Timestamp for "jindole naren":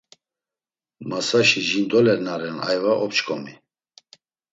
1.69-2.57